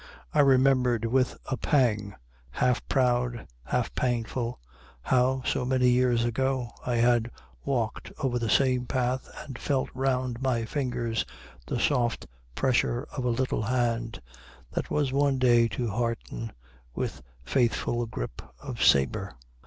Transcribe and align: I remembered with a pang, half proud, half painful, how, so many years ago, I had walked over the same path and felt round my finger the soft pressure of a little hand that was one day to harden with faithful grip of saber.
I 0.33 0.39
remembered 0.39 1.05
with 1.05 1.37
a 1.45 1.57
pang, 1.57 2.15
half 2.49 2.83
proud, 2.89 3.45
half 3.65 3.93
painful, 3.93 4.59
how, 5.03 5.43
so 5.45 5.63
many 5.63 5.89
years 5.89 6.25
ago, 6.25 6.71
I 6.83 6.95
had 6.95 7.29
walked 7.63 8.11
over 8.17 8.39
the 8.39 8.49
same 8.49 8.87
path 8.87 9.29
and 9.45 9.59
felt 9.59 9.91
round 9.93 10.41
my 10.41 10.65
finger 10.65 11.13
the 11.67 11.79
soft 11.79 12.25
pressure 12.55 13.07
of 13.15 13.25
a 13.25 13.29
little 13.29 13.61
hand 13.61 14.19
that 14.71 14.89
was 14.89 15.13
one 15.13 15.37
day 15.37 15.67
to 15.67 15.89
harden 15.91 16.51
with 16.95 17.21
faithful 17.43 18.07
grip 18.07 18.41
of 18.59 18.81
saber. 18.81 19.35